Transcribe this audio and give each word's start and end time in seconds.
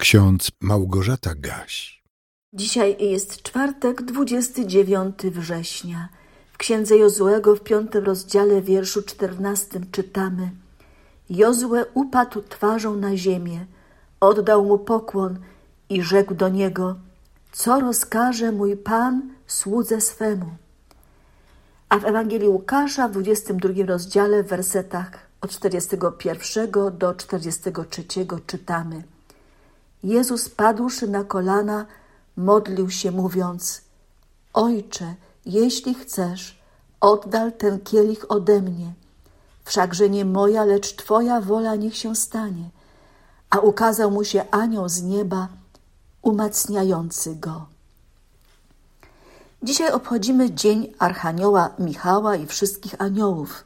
Ksiądz 0.00 0.50
Małgorzata 0.60 1.34
Gaś. 1.34 2.02
Dzisiaj 2.52 2.96
jest 3.00 3.42
czwartek, 3.42 4.02
29 4.02 5.16
września. 5.22 6.08
W 6.52 6.58
księdze 6.58 6.96
Jozłego 6.96 7.56
w 7.56 7.60
piątym 7.60 8.04
rozdziale 8.04 8.62
wierszu 8.62 9.02
czternastym 9.02 9.90
czytamy 9.90 10.50
Jozue 11.30 11.84
upadł 11.94 12.42
twarzą 12.42 12.96
na 12.96 13.16
ziemię, 13.16 13.66
oddał 14.20 14.64
mu 14.64 14.78
pokłon 14.78 15.38
i 15.88 16.02
rzekł 16.02 16.34
do 16.34 16.48
niego 16.48 16.96
Co 17.52 17.80
rozkaże 17.80 18.52
mój 18.52 18.76
Pan 18.76 19.30
słudze 19.46 20.00
swemu? 20.00 20.46
A 21.88 21.98
w 21.98 22.04
Ewangelii 22.04 22.48
Łukasza 22.48 23.08
w 23.08 23.12
22 23.12 23.86
rozdziale 23.86 24.42
w 24.42 24.48
wersetach 24.48 25.10
od 25.40 25.50
41 25.50 26.70
do 26.98 27.14
43 27.14 28.04
czytamy– 28.46 29.02
Jezus 30.02 30.48
padłszy 30.48 31.08
na 31.08 31.24
kolana, 31.24 31.86
modlił 32.36 32.90
się, 32.90 33.10
mówiąc: 33.10 33.80
Ojcze, 34.52 35.14
jeśli 35.46 35.94
chcesz, 35.94 36.60
oddal 37.00 37.52
ten 37.52 37.80
kielich 37.80 38.30
ode 38.30 38.62
mnie. 38.62 38.92
Wszakże 39.64 40.10
nie 40.10 40.24
moja, 40.24 40.64
lecz 40.64 40.96
Twoja 40.96 41.40
wola 41.40 41.76
niech 41.76 41.96
się 41.96 42.16
stanie. 42.16 42.70
A 43.50 43.58
ukazał 43.58 44.10
mu 44.10 44.24
się 44.24 44.50
anioł 44.50 44.88
z 44.88 45.02
nieba, 45.02 45.48
umacniający 46.22 47.36
go. 47.36 47.66
Dzisiaj 49.62 49.92
obchodzimy 49.92 50.50
Dzień 50.50 50.92
Archanioła 50.98 51.70
Michała 51.78 52.36
i 52.36 52.46
wszystkich 52.46 52.94
aniołów. 53.02 53.64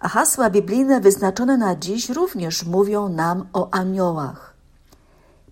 A 0.00 0.08
hasła 0.08 0.50
biblijne 0.50 1.00
wyznaczone 1.00 1.56
na 1.56 1.76
dziś 1.76 2.08
również 2.08 2.64
mówią 2.64 3.08
nam 3.08 3.46
o 3.52 3.68
aniołach. 3.70 4.47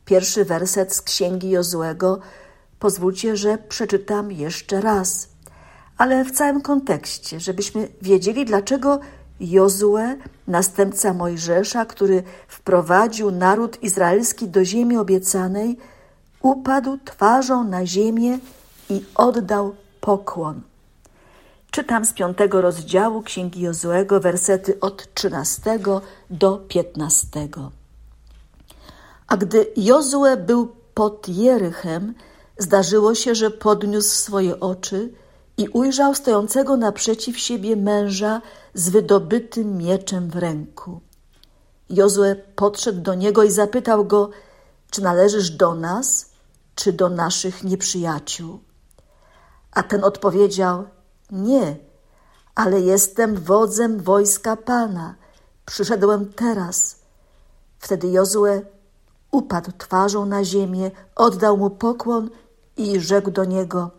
Pierwszy 0.07 0.45
werset 0.45 0.95
z 0.95 1.03
księgi 1.03 1.51
Jozłego 1.51 2.19
pozwólcie, 2.79 3.37
że 3.37 3.59
przeczytam 3.59 4.33
jeszcze 4.33 4.81
raz, 4.81 5.29
ale 5.99 6.25
w 6.25 6.31
całym 6.31 6.63
kontekście, 6.63 7.41
żebyśmy 7.41 7.89
wiedzieli, 8.03 8.45
dlaczego 8.45 9.01
Jozue, 9.41 10.17
następca 10.49 11.15
Mojżesza, 11.15 11.85
który 11.85 12.23
wprowadził 12.49 13.31
naród 13.31 13.83
izraelski 13.83 14.49
do 14.49 14.65
ziemi 14.65 14.97
obiecanej, 14.97 15.77
upadł 16.43 16.99
twarzą 17.05 17.65
na 17.65 17.87
ziemię 17.87 18.39
i 18.91 19.05
oddał 19.15 19.75
pokłon. 20.01 20.61
Czytam 21.71 22.05
z 22.05 22.13
piątego 22.13 22.61
rozdziału 22.61 23.23
Księgi 23.23 23.61
Jozłego, 23.61 24.21
wersety 24.21 24.81
od 24.81 25.15
trzynastego 25.15 26.01
do 26.31 26.57
piętnastego. 26.57 27.71
A 29.27 29.37
gdy 29.37 29.67
Jozue 29.77 30.37
był 30.47 30.77
pod 30.95 31.29
Jerychem, 31.29 32.15
zdarzyło 32.59 33.15
się, 33.15 33.35
że 33.35 33.51
podniósł 33.51 34.09
swoje 34.09 34.61
oczy 34.61 35.13
i 35.57 35.69
ujrzał 35.69 36.15
stojącego 36.15 36.77
naprzeciw 36.77 37.39
siebie 37.39 37.77
męża 37.77 38.43
z 38.75 38.89
wydobytym 38.89 39.77
mieczem 39.77 40.31
w 40.31 40.37
ręku. 40.37 41.01
Jozue 41.91 42.35
podszedł 42.57 43.01
do 43.01 43.15
niego 43.15 43.43
i 43.43 43.51
zapytał 43.51 44.05
go, 44.05 44.31
czy 44.91 45.03
należysz 45.03 45.51
do 45.51 45.75
nas, 45.75 46.31
czy 46.75 46.93
do 46.93 47.09
naszych 47.09 47.65
nieprzyjaciół? 47.65 48.61
A 49.73 49.83
ten 49.83 50.05
odpowiedział, 50.05 50.85
nie, 51.31 51.77
ale 52.55 52.81
jestem 52.81 53.35
wodzem 53.35 54.01
wojska 54.01 54.57
Pana. 54.57 55.15
Przyszedłem 55.67 56.33
teraz. 56.33 56.97
Wtedy 57.79 58.09
Jozue 58.09 58.63
upadł 59.37 59.73
twarzą 59.79 60.27
na 60.27 60.45
ziemię, 60.45 60.91
oddał 61.17 61.57
mu 61.57 61.71
pokłon 61.71 62.31
i 62.77 63.01
rzekł 63.01 63.31
do 63.31 63.45
niego: 63.45 63.91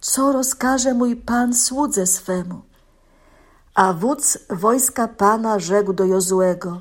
Co 0.00 0.32
rozkaże 0.32 0.94
mój 0.94 1.16
pan 1.16 1.54
słudze 1.54 2.06
swemu? 2.06 2.60
A 3.74 3.92
wódz 3.92 4.38
wojska 4.50 5.08
pana 5.08 5.58
rzekł 5.58 5.92
do 5.92 6.04
Jozuego: 6.04 6.80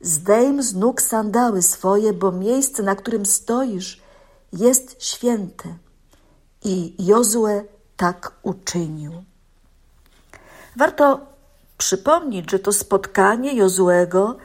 Zdejm 0.00 0.62
z 0.62 0.74
nóg 0.74 1.02
sandały 1.02 1.62
swoje, 1.62 2.12
bo 2.12 2.32
miejsce, 2.32 2.82
na 2.82 2.94
którym 2.96 3.26
stoisz, 3.26 4.02
jest 4.52 5.02
święte. 5.02 5.68
I 6.64 6.94
Jozue 6.98 7.64
tak 7.96 8.32
uczynił. 8.42 9.12
Warto 10.76 11.20
przypomnieć, 11.78 12.50
że 12.50 12.58
to 12.58 12.72
spotkanie 12.72 13.54
Jozuego 13.54 14.36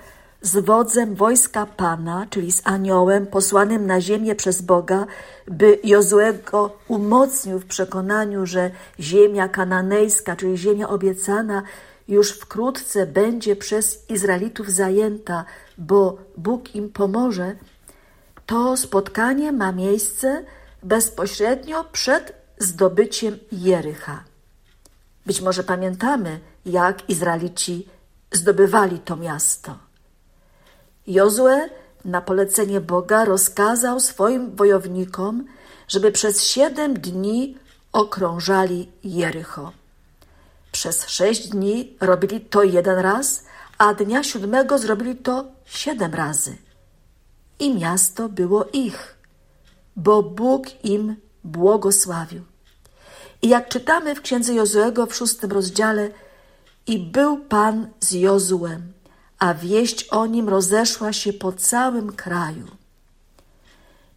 z 0.41 0.65
wodzem 0.65 1.15
wojska 1.15 1.65
Pana, 1.65 2.27
czyli 2.29 2.51
z 2.51 2.61
aniołem 2.63 3.27
posłanym 3.27 3.87
na 3.87 4.01
ziemię 4.01 4.35
przez 4.35 4.61
Boga, 4.61 5.05
by 5.47 5.79
Jozłego 5.83 6.77
umocnił 6.87 7.59
w 7.59 7.65
przekonaniu, 7.65 8.45
że 8.45 8.71
ziemia 8.99 9.47
kananejska, 9.47 10.35
czyli 10.35 10.57
ziemia 10.57 10.89
obiecana, 10.89 11.63
już 12.07 12.31
wkrótce 12.31 13.05
będzie 13.05 13.55
przez 13.55 14.09
Izraelitów 14.09 14.69
zajęta, 14.69 15.45
bo 15.77 16.17
Bóg 16.37 16.75
im 16.75 16.89
pomoże, 16.89 17.55
to 18.45 18.77
spotkanie 18.77 19.51
ma 19.51 19.71
miejsce 19.71 20.43
bezpośrednio 20.83 21.83
przed 21.83 22.33
zdobyciem 22.57 23.37
Jericha. 23.51 24.23
Być 25.25 25.41
może 25.41 25.63
pamiętamy, 25.63 26.39
jak 26.65 27.09
Izraelici 27.09 27.87
zdobywali 28.31 28.99
to 28.99 29.15
miasto. 29.15 29.88
Jozue 31.09 31.69
na 32.05 32.21
polecenie 32.21 32.81
Boga 32.81 33.25
rozkazał 33.25 33.99
swoim 33.99 34.55
wojownikom, 34.55 35.45
żeby 35.87 36.11
przez 36.11 36.43
siedem 36.43 36.93
dni 36.93 37.57
okrążali 37.91 38.91
Jericho. 39.03 39.71
Przez 40.71 41.07
sześć 41.07 41.47
dni 41.47 41.97
robili 42.01 42.41
to 42.41 42.63
jeden 42.63 42.99
raz, 42.99 43.43
a 43.77 43.93
dnia 43.93 44.23
siódmego 44.23 44.77
zrobili 44.77 45.15
to 45.15 45.45
siedem 45.65 46.13
razy. 46.13 46.57
I 47.59 47.75
miasto 47.75 48.29
było 48.29 48.65
ich, 48.73 49.17
bo 49.95 50.23
Bóg 50.23 50.83
im 50.83 51.15
błogosławił. 51.43 52.43
I 53.41 53.49
jak 53.49 53.69
czytamy 53.69 54.15
w 54.15 54.21
księdze 54.21 54.53
Jozuego 54.53 55.05
w 55.05 55.15
szóstym 55.15 55.51
rozdziale, 55.51 56.09
i 56.87 56.99
był 56.99 57.37
Pan 57.37 57.87
z 57.99 58.11
Jozuem, 58.11 58.93
a 59.39 59.53
wieść 59.53 60.07
o 60.07 60.25
nim 60.25 60.49
rozeszła 60.49 61.13
się 61.13 61.33
po 61.33 61.51
całym 61.51 62.11
kraju. 62.11 62.67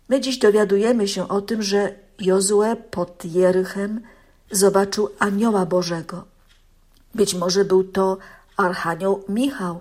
My 0.08 0.20
dziś 0.20 0.38
dowiadujemy 0.38 1.08
się 1.08 1.28
o 1.28 1.40
tym, 1.40 1.62
że 1.62 1.94
Jozue 2.20 2.76
pod 2.90 3.24
Jerychem 3.24 4.00
zobaczył 4.50 5.08
anioła 5.18 5.66
Bożego. 5.66 6.24
Być 7.14 7.34
może 7.34 7.64
był 7.64 7.84
to 7.84 8.18
archanioł 8.56 9.24
Michał, 9.28 9.80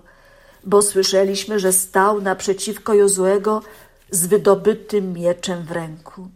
bo 0.64 0.82
słyszeliśmy, 0.82 1.60
że 1.60 1.72
stał 1.72 2.20
naprzeciwko 2.20 2.94
Jozuego 2.94 3.62
z 4.10 4.26
wydobytym 4.26 5.12
mieczem 5.12 5.62
w 5.62 5.70
ręku. 5.70 6.28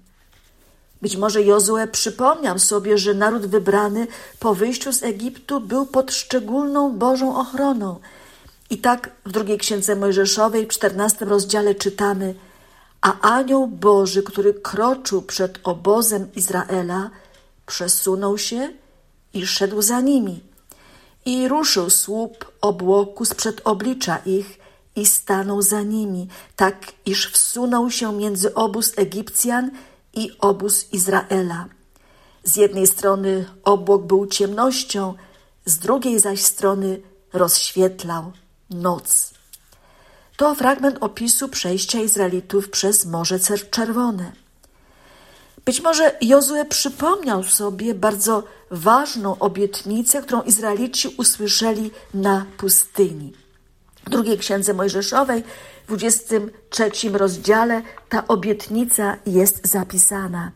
Być 1.02 1.16
może 1.16 1.42
Jozue 1.42 1.86
przypomniał 1.92 2.58
sobie, 2.58 2.98
że 2.98 3.14
naród 3.14 3.46
wybrany 3.46 4.06
po 4.40 4.54
wyjściu 4.54 4.92
z 4.92 5.02
Egiptu 5.02 5.60
był 5.60 5.86
pod 5.86 6.12
szczególną 6.12 6.98
Bożą 6.98 7.36
ochroną– 7.36 7.96
i 8.70 8.78
tak 8.78 9.10
w 9.24 9.32
drugiej 9.32 9.58
księdze 9.58 9.96
Mojżeszowej, 9.96 10.66
w 10.66 10.68
czternastym 10.68 11.28
rozdziale 11.28 11.74
czytamy: 11.74 12.34
A 13.00 13.20
anioł 13.20 13.66
Boży, 13.66 14.22
który 14.22 14.54
kroczył 14.54 15.22
przed 15.22 15.58
obozem 15.62 16.28
Izraela, 16.36 17.10
przesunął 17.66 18.38
się 18.38 18.68
i 19.34 19.46
szedł 19.46 19.82
za 19.82 20.00
nimi. 20.00 20.40
I 21.24 21.48
ruszył 21.48 21.90
słup 21.90 22.52
obłoku 22.60 23.24
sprzed 23.24 23.60
oblicza 23.64 24.16
ich 24.16 24.58
i 24.96 25.06
stanął 25.06 25.62
za 25.62 25.82
nimi, 25.82 26.28
tak 26.56 26.92
iż 27.06 27.32
wsunął 27.32 27.90
się 27.90 28.12
między 28.12 28.54
obóz 28.54 28.92
Egipcjan 28.96 29.70
i 30.14 30.30
obóz 30.40 30.92
Izraela. 30.92 31.66
Z 32.44 32.56
jednej 32.56 32.86
strony 32.86 33.44
obłok 33.64 34.02
był 34.02 34.26
ciemnością, 34.26 35.14
z 35.64 35.78
drugiej 35.78 36.20
zaś 36.20 36.42
strony 36.42 37.00
rozświetlał 37.32 38.32
noc. 38.70 39.34
To 40.36 40.54
fragment 40.54 40.98
opisu 41.00 41.48
przejścia 41.48 42.00
Izraelitów 42.00 42.70
przez 42.70 43.06
Morze 43.06 43.38
Czerwone. 43.70 44.32
Być 45.64 45.80
może 45.82 46.16
Jozue 46.20 46.64
przypomniał 46.68 47.42
sobie 47.42 47.94
bardzo 47.94 48.42
ważną 48.70 49.38
obietnicę, 49.38 50.22
którą 50.22 50.42
Izraelici 50.42 51.14
usłyszeli 51.18 51.90
na 52.14 52.46
pustyni. 52.56 53.32
W 54.06 54.10
drugiej 54.10 54.38
księdze 54.38 54.74
Mojżeszowej, 54.74 55.44
w 55.84 55.86
23 55.88 56.90
rozdziale, 57.12 57.82
ta 58.08 58.28
obietnica 58.28 59.16
jest 59.26 59.66
zapisana. 59.66 60.52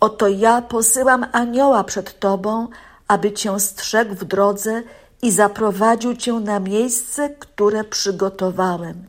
Oto 0.00 0.28
ja 0.28 0.62
posyłam 0.62 1.26
anioła 1.32 1.84
przed 1.84 2.18
tobą, 2.18 2.68
aby 3.08 3.32
cię 3.32 3.60
strzegł 3.60 4.14
w 4.14 4.24
drodze 4.24 4.82
i 5.22 5.30
zaprowadził 5.30 6.16
cię 6.16 6.32
na 6.32 6.60
miejsce, 6.60 7.30
które 7.30 7.84
przygotowałem. 7.84 9.04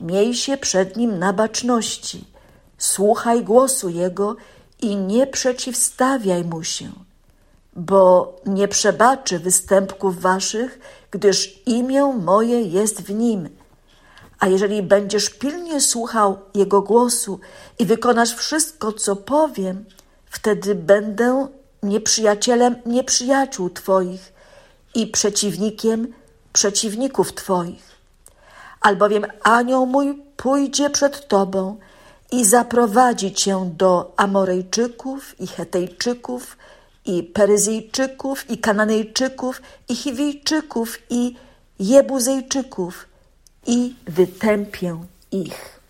miej 0.00 0.34
się 0.34 0.56
przed 0.56 0.96
nim 0.96 1.18
na 1.18 1.32
baczności, 1.32 2.24
słuchaj 2.78 3.44
głosu 3.44 3.88
jego 3.88 4.36
i 4.80 4.96
nie 4.96 5.26
przeciwstawiaj 5.26 6.44
mu 6.44 6.64
się, 6.64 6.90
bo 7.76 8.34
nie 8.46 8.68
przebaczy 8.68 9.38
występków 9.38 10.20
waszych, 10.20 10.78
gdyż 11.10 11.62
imię 11.66 12.04
moje 12.04 12.62
jest 12.62 13.02
w 13.02 13.10
nim. 13.14 13.48
A 14.38 14.48
jeżeli 14.48 14.82
będziesz 14.82 15.30
pilnie 15.30 15.80
słuchał 15.80 16.38
jego 16.54 16.82
głosu 16.82 17.40
i 17.78 17.86
wykonasz 17.86 18.34
wszystko, 18.34 18.92
co 18.92 19.16
powiem, 19.16 19.84
wtedy 20.26 20.74
będę 20.74 21.46
nieprzyjacielem 21.82 22.76
nieprzyjaciół 22.86 23.70
Twoich 23.70 24.31
i 24.94 25.06
przeciwnikiem 25.06 26.14
przeciwników 26.52 27.34
Twoich. 27.34 27.92
Albowiem 28.80 29.26
anioł 29.42 29.86
mój 29.86 30.22
pójdzie 30.36 30.90
przed 30.90 31.28
Tobą 31.28 31.76
i 32.32 32.44
zaprowadzi 32.44 33.32
Cię 33.32 33.70
do 33.76 34.12
Amorejczyków 34.16 35.40
i 35.40 35.46
Hetejczyków 35.46 36.56
i 37.04 37.22
Peryzyjczyków 37.22 38.50
i 38.50 38.58
Kananejczyków 38.58 39.62
i 39.88 39.96
Chiwijczyków 39.96 40.98
i 41.10 41.36
Jebuzejczyków 41.78 43.06
i 43.66 43.94
wytępię 44.06 45.00
ich. 45.32 45.80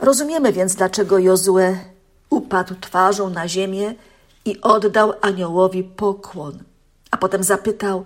Rozumiemy 0.00 0.52
więc, 0.52 0.74
dlaczego 0.74 1.18
Jozue 1.18 1.78
upadł 2.30 2.74
twarzą 2.80 3.30
na 3.30 3.48
ziemię 3.48 3.94
i 4.44 4.60
oddał 4.60 5.12
aniołowi 5.20 5.84
pokłon, 5.84 6.58
potem 7.22 7.44
zapytał, 7.44 8.04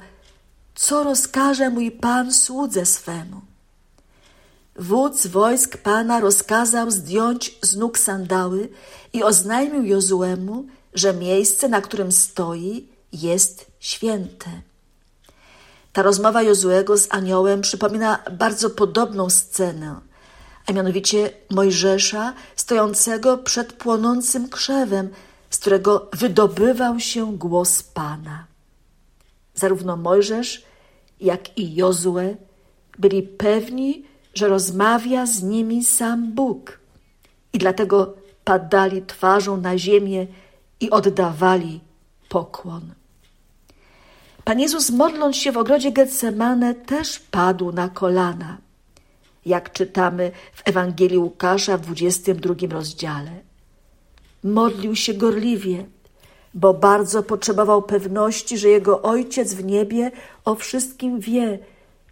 co 0.74 1.04
rozkaże 1.04 1.70
mój 1.70 1.90
pan 1.90 2.32
słudze 2.32 2.86
swemu. 2.86 3.40
Wódz 4.78 5.26
wojsk 5.26 5.76
pana 5.76 6.20
rozkazał 6.20 6.90
zdjąć 6.90 7.58
z 7.62 7.76
nóg 7.76 7.98
sandały 7.98 8.68
i 9.12 9.22
oznajmił 9.22 9.84
Jozuemu, 9.84 10.66
że 10.94 11.14
miejsce, 11.14 11.68
na 11.68 11.80
którym 11.80 12.12
stoi, 12.12 12.88
jest 13.12 13.66
święte. 13.80 14.50
Ta 15.92 16.02
rozmowa 16.02 16.42
Jozuego 16.42 16.98
z 16.98 17.06
aniołem 17.10 17.60
przypomina 17.60 18.18
bardzo 18.32 18.70
podobną 18.70 19.30
scenę, 19.30 20.00
a 20.66 20.72
mianowicie 20.72 21.30
Mojżesza 21.50 22.34
stojącego 22.56 23.38
przed 23.38 23.72
płonącym 23.72 24.48
krzewem, 24.48 25.08
z 25.50 25.58
którego 25.58 26.10
wydobywał 26.12 27.00
się 27.00 27.38
głos 27.38 27.82
Pana. 27.82 28.55
Zarówno 29.56 29.96
Mojżesz, 29.96 30.64
jak 31.20 31.58
i 31.58 31.74
Jozue 31.74 32.36
byli 32.98 33.22
pewni, 33.22 34.04
że 34.34 34.48
rozmawia 34.48 35.26
z 35.26 35.42
nimi 35.42 35.84
sam 35.84 36.32
Bóg 36.32 36.80
i 37.52 37.58
dlatego 37.58 38.14
padali 38.44 39.02
twarzą 39.02 39.56
na 39.56 39.78
ziemię 39.78 40.26
i 40.80 40.90
oddawali 40.90 41.80
pokłon. 42.28 42.82
Pan 44.44 44.60
Jezus, 44.60 44.90
modląc 44.90 45.36
się 45.36 45.52
w 45.52 45.56
ogrodzie 45.56 45.92
Getsemane, 45.92 46.74
też 46.74 47.18
padł 47.18 47.72
na 47.72 47.88
kolana, 47.88 48.58
jak 49.46 49.72
czytamy 49.72 50.30
w 50.54 50.62
Ewangelii 50.64 51.18
Łukasza 51.18 51.78
w 51.78 51.80
22 51.80 52.54
rozdziale. 52.70 53.30
Modlił 54.44 54.96
się 54.96 55.14
gorliwie, 55.14 55.86
bo 56.56 56.74
bardzo 56.74 57.22
potrzebował 57.22 57.82
pewności, 57.82 58.58
że 58.58 58.68
jego 58.68 59.02
Ojciec 59.02 59.54
w 59.54 59.64
niebie 59.64 60.10
o 60.44 60.54
wszystkim 60.54 61.20
wie, 61.20 61.58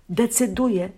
decyduje, 0.08 0.90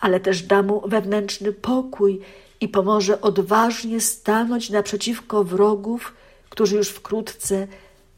ale 0.00 0.20
też 0.20 0.42
da 0.42 0.62
mu 0.62 0.88
wewnętrzny 0.88 1.52
pokój 1.52 2.20
i 2.60 2.68
pomoże 2.68 3.20
odważnie 3.20 4.00
stanąć 4.00 4.70
naprzeciwko 4.70 5.44
wrogów, 5.44 6.12
którzy 6.50 6.76
już 6.76 6.88
wkrótce 6.88 7.66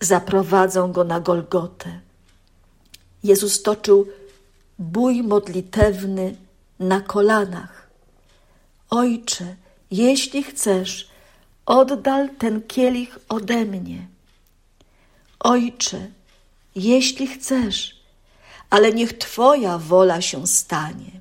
zaprowadzą 0.00 0.92
go 0.92 1.04
na 1.04 1.20
Golgotę. 1.20 2.00
Jezus 3.24 3.62
toczył 3.62 4.06
bój 4.78 5.22
modlitewny 5.22 6.36
na 6.80 7.00
kolanach. 7.00 7.90
Ojcze, 8.90 9.56
jeśli 9.90 10.42
chcesz, 10.42 11.10
oddal 11.66 12.28
ten 12.38 12.62
kielich 12.62 13.18
ode 13.28 13.64
mnie. 13.64 14.09
Ojcze, 15.40 16.08
jeśli 16.74 17.26
chcesz, 17.26 18.00
ale 18.70 18.92
niech 18.92 19.18
Twoja 19.18 19.78
wola 19.78 20.20
się 20.20 20.46
stanie. 20.46 21.20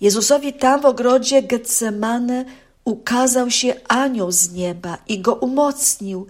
Jezusowi 0.00 0.52
tam 0.52 0.80
w 0.80 0.84
ogrodzie 0.84 1.42
Getsemane 1.42 2.44
ukazał 2.84 3.50
się 3.50 3.74
anioł 3.88 4.32
z 4.32 4.52
nieba 4.52 4.98
i 5.08 5.20
go 5.20 5.34
umocnił. 5.34 6.26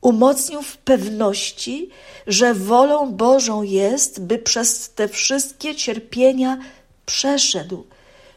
Umocnił 0.00 0.62
w 0.62 0.76
pewności, 0.76 1.90
że 2.26 2.54
wolą 2.54 3.12
Bożą 3.12 3.62
jest, 3.62 4.20
by 4.20 4.38
przez 4.38 4.90
te 4.90 5.08
wszystkie 5.08 5.74
cierpienia 5.74 6.58
przeszedł, 7.06 7.86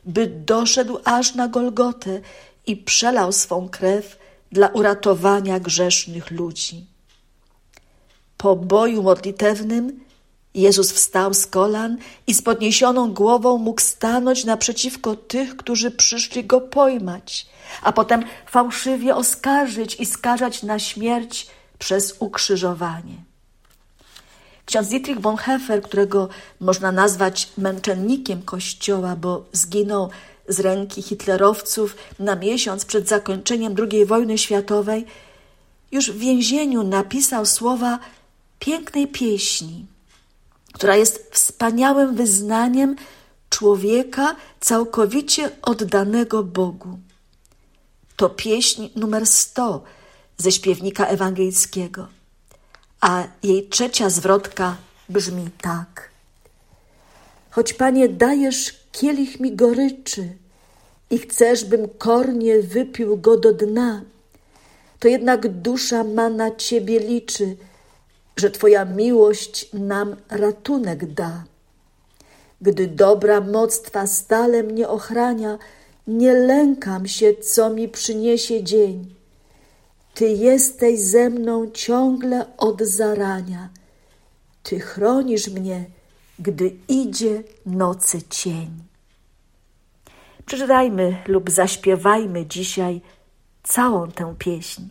by 0.05 0.27
doszedł 0.27 0.99
aż 1.03 1.35
na 1.35 1.47
Golgotę 1.47 2.21
i 2.67 2.77
przelał 2.77 3.31
swą 3.31 3.69
krew 3.69 4.17
dla 4.51 4.67
uratowania 4.67 5.59
grzesznych 5.59 6.31
ludzi. 6.31 6.85
Po 8.41 8.55
boju 8.55 9.03
modlitewnym 9.03 9.99
Jezus 10.53 10.91
wstał 10.91 11.33
z 11.33 11.47
kolan 11.47 11.97
i 12.27 12.33
z 12.33 12.41
podniesioną 12.41 13.13
głową 13.13 13.57
mógł 13.57 13.81
stanąć 13.81 14.45
naprzeciwko 14.45 15.15
tych, 15.15 15.57
którzy 15.57 15.91
przyszli 15.91 16.43
go 16.45 16.61
pojmać, 16.61 17.47
a 17.83 17.91
potem 17.91 18.23
fałszywie 18.45 19.15
oskarżyć 19.15 19.95
i 19.95 20.05
skażać 20.05 20.63
na 20.63 20.79
śmierć 20.79 21.47
przez 21.79 22.15
ukrzyżowanie. 22.19 23.15
Ksiądz 24.65 24.89
Dietrich 24.89 25.19
Bonhoeffer, 25.19 25.81
którego 25.81 26.29
można 26.59 26.91
nazwać 26.91 27.49
męczennikiem 27.57 28.41
Kościoła, 28.41 29.15
bo 29.15 29.45
zginął 29.51 30.09
z 30.47 30.59
ręki 30.59 31.01
hitlerowców 31.01 31.95
na 32.19 32.35
miesiąc 32.35 32.85
przed 32.85 33.07
zakończeniem 33.07 33.75
II 33.91 34.05
wojny 34.05 34.37
światowej, 34.37 35.05
już 35.91 36.11
w 36.11 36.17
więzieniu 36.17 36.83
napisał 36.83 37.45
słowa 37.45 37.99
pięknej 38.61 39.07
pieśni, 39.07 39.85
która 40.73 40.95
jest 40.95 41.29
wspaniałym 41.31 42.15
wyznaniem 42.15 42.95
człowieka 43.49 44.35
całkowicie 44.59 45.49
oddanego 45.61 46.43
Bogu. 46.43 46.99
To 48.15 48.29
pieśń 48.29 48.89
numer 48.95 49.27
100 49.27 49.83
ze 50.37 50.51
śpiewnika 50.51 51.05
ewangelickiego, 51.05 52.07
a 53.01 53.23
jej 53.43 53.69
trzecia 53.69 54.09
zwrotka 54.09 54.77
brzmi 55.09 55.49
tak. 55.61 56.09
Choć 57.49 57.73
Panie 57.73 58.09
dajesz 58.09 58.73
kielich 58.91 59.39
mi 59.39 59.55
goryczy 59.55 60.37
i 61.09 61.17
chcesz, 61.17 61.65
bym 61.65 61.89
kornie 61.89 62.61
wypił 62.61 63.17
go 63.17 63.37
do 63.37 63.53
dna, 63.53 64.01
to 64.99 65.07
jednak 65.07 65.61
dusza 65.61 66.03
ma 66.03 66.29
na 66.29 66.55
Ciebie 66.55 66.99
liczy– 66.99 67.57
że 68.41 68.51
Twoja 68.51 68.85
miłość 68.85 69.73
nam 69.73 70.15
ratunek 70.29 71.13
da. 71.13 71.43
Gdy 72.61 72.87
dobra 72.87 73.41
moc 73.41 73.81
Twa 73.81 74.07
stale 74.07 74.63
mnie 74.63 74.87
ochrania, 74.87 75.57
nie 76.07 76.33
lękam 76.33 77.07
się, 77.07 77.33
co 77.33 77.69
mi 77.69 77.89
przyniesie 77.89 78.63
dzień. 78.63 79.15
Ty 80.13 80.27
jesteś 80.29 80.99
ze 80.99 81.29
mną 81.29 81.71
ciągle 81.71 82.57
od 82.57 82.81
zarania. 82.81 83.69
Ty 84.63 84.79
chronisz 84.79 85.47
mnie, 85.47 85.85
gdy 86.39 86.71
idzie 86.87 87.43
nocy 87.65 88.21
cień. 88.29 88.69
Przeczytajmy 90.45 91.17
lub 91.27 91.49
zaśpiewajmy 91.49 92.45
dzisiaj 92.45 93.01
całą 93.63 94.11
tę 94.11 94.35
pieśń. 94.37 94.81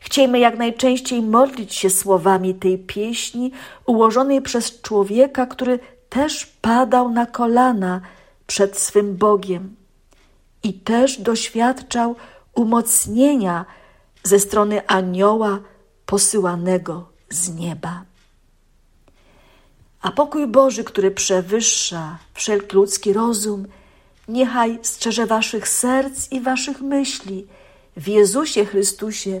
Chciejmy 0.00 0.38
jak 0.38 0.58
najczęściej 0.58 1.22
modlić 1.22 1.74
się 1.74 1.90
słowami 1.90 2.54
tej 2.54 2.78
pieśni 2.78 3.52
ułożonej 3.86 4.42
przez 4.42 4.82
człowieka, 4.82 5.46
który 5.46 5.78
też 6.08 6.46
padał 6.46 7.10
na 7.10 7.26
kolana 7.26 8.00
przed 8.46 8.78
swym 8.78 9.16
Bogiem 9.16 9.76
i 10.62 10.72
też 10.72 11.20
doświadczał 11.20 12.16
umocnienia 12.54 13.64
ze 14.22 14.38
strony 14.38 14.86
anioła 14.86 15.58
posyłanego 16.06 17.08
z 17.30 17.54
nieba. 17.54 18.02
A 20.02 20.10
pokój 20.10 20.46
Boży, 20.46 20.84
który 20.84 21.10
przewyższa 21.10 22.18
wszelki 22.34 22.76
ludzki 22.76 23.12
rozum, 23.12 23.66
niechaj 24.28 24.78
strzeże 24.82 25.26
waszych 25.26 25.68
serc 25.68 26.32
i 26.32 26.40
waszych 26.40 26.80
myśli 26.80 27.46
w 27.96 28.08
Jezusie 28.08 28.64
Chrystusie, 28.64 29.40